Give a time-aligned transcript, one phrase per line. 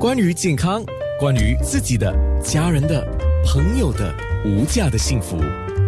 [0.00, 0.84] 关于健康，
[1.18, 3.04] 关于自己的、家人的、
[3.44, 5.36] 朋友的无价的幸福，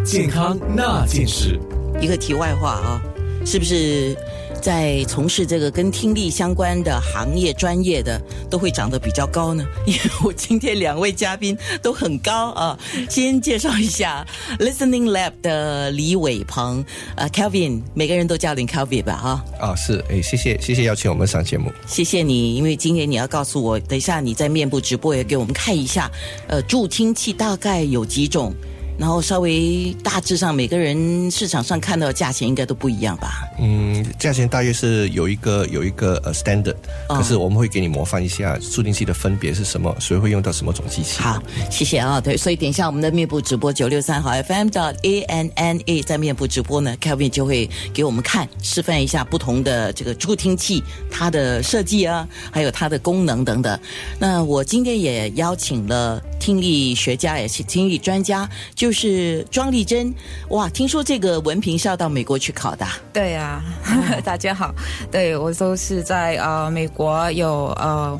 [0.04, 1.56] 健康那件事。
[2.00, 3.02] 一个题外话啊，
[3.46, 4.16] 是不是
[4.60, 9.66] 在从事这个跟听力相关的行业专业的都会长得比较高呢？
[9.86, 12.78] 因为我今天两位嘉宾都很高啊。
[13.08, 14.26] 先介绍一下
[14.58, 16.84] Listening Lab 的李伟鹏，
[17.16, 19.44] 呃，Kelvin，每个人都叫你 Kelvin 吧哈。
[19.58, 21.72] 啊，是，哎，谢谢，谢谢邀请我们上节目。
[21.86, 26.10] 谢谢你，因为今天你要告诉我，等一下你在面部直播也给我们看一下，
[26.48, 28.52] 呃，助听器大概有几种。
[29.00, 33.48] 然后稍微大致上每个人市场上看到的价钱应该都不一样吧？
[33.58, 36.76] 嗯，价钱大约是有一个有一个呃 standard，
[37.08, 41.18] 可是我们会给你模范一下助听器的分别是什么，谁会用到什么种机器。
[41.22, 42.20] 好，谢谢啊。
[42.20, 53.80] 对，所以等一下我们的面部直播九六三号 FM 的 A N N A 在面部直播呢，Kevin 就会给我们看示范一下不同的这个助听器它的设计啊，还有它的功能等等。
[54.18, 58.89] 那我今天也邀请了听力学家，也是听力专家，就。
[58.90, 60.12] 就是庄丽珍，
[60.48, 60.68] 哇！
[60.68, 62.84] 听说这个文凭是要到美国去考的。
[63.12, 63.62] 对呀，
[64.24, 64.74] 大家好，
[65.12, 68.18] 对我都是在呃美国有呃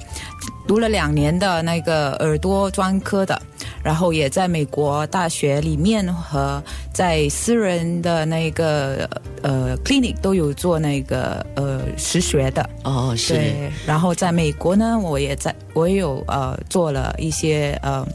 [0.69, 3.43] 读了两年的那个耳朵专科的，
[3.83, 6.63] 然后也在美国大学里面和
[6.95, 9.11] 在私人的那个
[9.43, 12.71] 呃 clinic 都有做那个呃实学的。
[12.85, 13.53] 哦，是。
[13.85, 18.07] 然后在美国呢，我也在我也有呃做了一些呃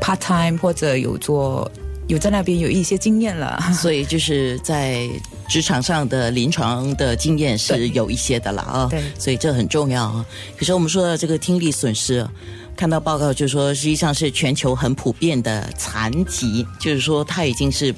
[0.00, 1.70] part time 或者有做。
[2.12, 5.08] 有在那边有一些经验了， 所以就是在
[5.48, 8.86] 职场上的临床的经验是有一些的了啊。
[8.90, 10.26] 对，所以这很重要啊。
[10.58, 12.28] 可是我们说到这个听力损失，
[12.76, 17.94] 看到报告就说实际上是全球很普遍的残疾，就是说它已经是。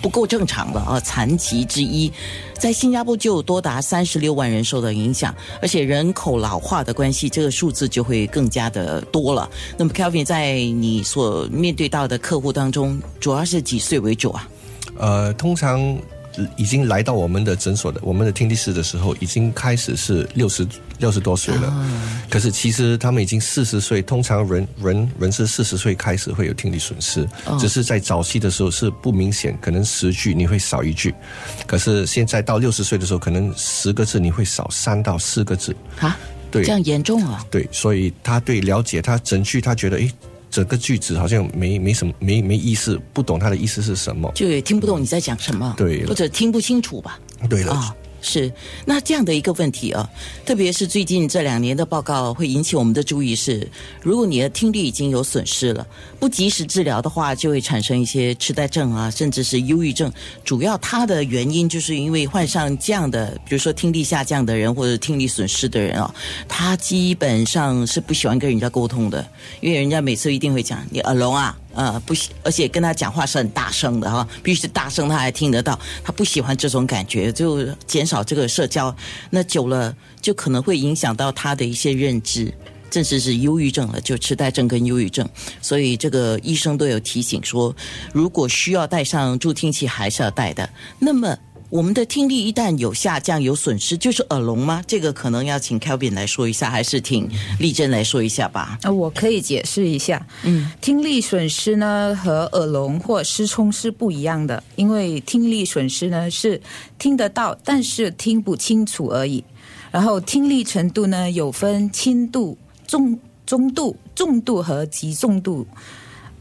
[0.00, 1.00] 不够正常了啊！
[1.00, 2.10] 残疾之一，
[2.58, 9.48] 在新加坡就有多达三十六万人受到影响，而且人口老化的关系，这个数字就会更加的多了。
[9.76, 14.48] 那么，Kelvin 在你所面对到的客户当中，主要是几岁为主啊？
[14.96, 15.96] 呃，通常。
[16.56, 20.66] 已经来到我们的诊所的我们的听力室的时候，已经开始是六十
[20.98, 21.72] 六十多岁了。
[22.30, 27.26] 可是其实他们已经四十岁，通常人人人是四十岁开始会有听力损失，
[27.58, 31.14] 只是在早期的时候是不明显，可能十句你会少一句。
[31.66, 35.74] 可是现在到六十岁的时候，可能十个字你会少三到四个字。
[36.00, 36.18] 啊，
[36.50, 37.44] 对，这样严重啊？
[37.50, 40.12] 对，所以他对了解他整句，他觉得诶。
[40.50, 47.94] 整个句子好像没没什么没没意思，不懂他的意思是什么，就也听不懂你在讲什么，对，或者听不清楚吧，对了。
[48.28, 48.52] 是，
[48.84, 50.06] 那这样的一个问题啊，
[50.44, 53.66] 特别是最近这两年的报告会引起我们的注意是，
[54.02, 55.86] 如果你的听力已经有损失了，
[56.20, 60.12] 不及时治疗的话，就会产生一些痴呆症啊，甚至是忧郁症。
[60.44, 66.14] 主要它的原因就是因为患上这样的，比如说听力下降的人或者听力损失的人啊，
[66.46, 69.26] 他基本上是不喜欢跟人家沟通的，
[69.62, 71.56] 因为人家每次一定会讲你耳聋啊。
[71.78, 75.78] 呃，不喜，而且跟他讲话是很大声的哈，必须是大声他还听得到。
[76.02, 78.92] 他不喜欢这种感觉，就减少这个社交。
[79.30, 82.52] 那久了，就可能会影响到他的一些认知，
[82.90, 85.24] 甚至是忧郁症了，就痴呆症跟忧郁症。
[85.62, 87.72] 所以这个医生都有提醒说，
[88.12, 90.68] 如果需要戴上助听器，还是要戴的。
[90.98, 91.38] 那么。
[91.70, 94.82] 我们的听力一旦有下降、有损失，就是耳聋吗？
[94.86, 98.78] 这个可能要请 Kelvin 来说一下，还是请丽珍来说一下吧？
[98.82, 100.26] 啊，我可以解释一下。
[100.44, 106.58] 嗯，听力损失呢和耳聋或失聪是不一样的，因为听力损失呢是
[106.98, 109.44] 听得到，但是听不清楚而已。
[109.90, 112.56] 然后听力程度呢有分轻度、
[112.86, 115.66] 中中度、重度和极重度，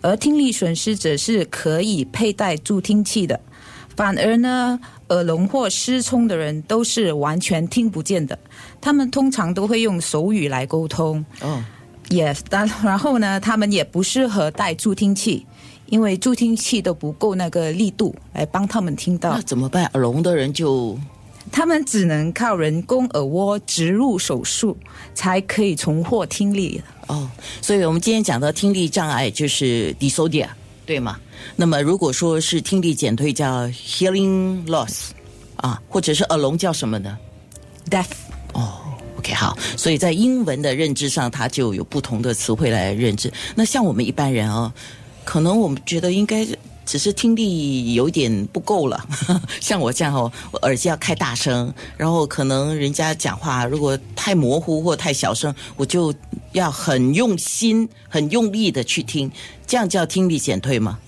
[0.02, 3.38] 而听力损失则是可以佩戴助听器的。
[3.97, 8.38] 反而呢，耳聋或失聪的人都是完全听不见的。
[8.80, 11.25] 他们通常都会用手语来沟通。
[11.41, 11.62] 哦
[12.09, 15.46] ，yes，然 然后呢，他们也不适合戴助听器，
[15.88, 19.31] 因为助听器都不够那个力度来帮他们听到。
[19.31, 19.85] 那怎么办？
[19.94, 20.96] 耳聋的人就，
[21.52, 24.78] 他们只能靠人工耳蜗植入手术，
[25.16, 26.79] 才可以重获听力。
[27.08, 27.28] 哦，
[27.64, 30.47] 所以我们今天讲的听力障碍就是 dysphonia，
[30.87, 31.19] 对吗？
[31.57, 35.09] 那么，如果说是听力减退，叫 hearing loss，
[35.57, 37.17] 啊，或者是耳聋叫什么呢
[37.89, 38.05] ？deaf。
[38.53, 38.79] 哦
[39.17, 39.57] ，OK，好。
[39.75, 43.31] 所以在英文的认知上，它就有不同的词汇来认知。
[43.53, 44.72] 那像我们一般人哦，
[45.25, 46.47] 可能我们觉得应该
[46.85, 49.05] 只是听力有点不够了。
[49.59, 56.13] 像我这样哦，我耳机要开大声，然后可能人家讲话如果太模糊或太小声，我就
[56.58, 59.32] 要很用心、很用力的去听，
[59.66, 61.00] 这样叫听力减退吗？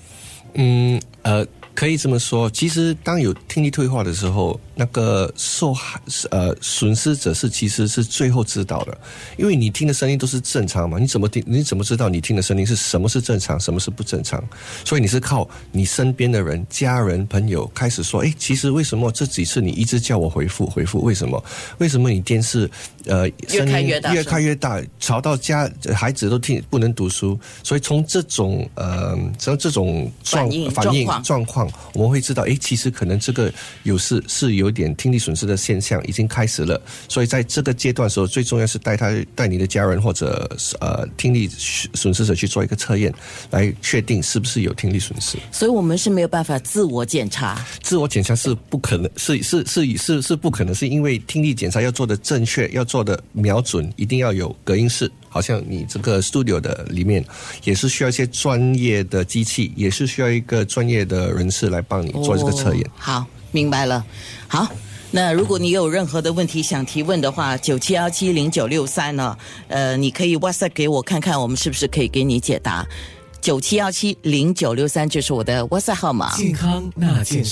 [0.54, 2.50] 嗯，呃，可以这么说。
[2.50, 6.00] 其实，当有听力退化的时候，那个受害
[6.32, 8.98] 呃损失者是其实是最后知道的，
[9.36, 11.44] 因为你听的声音都是正常嘛，你怎么听？
[11.46, 14.42] 你怎么知道你听的声音是什么是正常，什么是不正常？
[14.86, 21.02] 所以你是靠你身边的人、家人、朋友开始说，哎，其实为什么这几次你一直叫我回复回复？
[21.02, 21.44] 为什么？
[21.80, 22.72] 为什么你电视
[23.06, 27.38] 呃声音越大，越开越大，吵到家孩子都听不能读书？
[27.64, 33.52] 所以从这种呃从这种状反应状况，我们会知道，哎，其实可能这个
[33.84, 36.80] 有是是有有点听力损失的现象已经开始了。
[37.08, 40.48] 所以在这个阶段的时候，最重要是带他带你的家人或者
[40.80, 43.12] 呃听力损失者去做一个测验，
[43.50, 45.40] 来确定是不是有听力损失。
[45.52, 55.12] 所以我们是没有办法自我检查，自我检查是不可能，是是是是是不可能，是因为听力检查要做的正确，要做的瞄准，一定要有隔音室。
[55.30, 57.24] 好像你这个 studio 的里面
[57.64, 62.86] 也是需要一些专业的机器，也是需要一个专业的人士来帮你做这个测验。
[62.98, 64.04] 好，明白了。
[64.48, 64.68] 好，
[65.12, 69.38] 那如果你有任何的问题想提问的话，九七幺七零九六三呢？
[69.68, 72.86] 呃，你可以 WhatsApp 给我看看，我们是不是可以给你解答。
[73.42, 76.36] 九七幺七零九六三就是我的 WhatsApp 号码。
[76.36, 77.52] 健康那件事。